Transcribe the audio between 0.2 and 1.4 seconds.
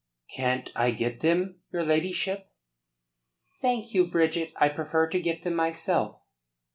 "Can't I get